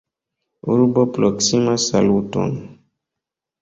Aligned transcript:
Urbo 0.75 1.03
proksimas 1.19 1.87
Saluton! 1.93 2.61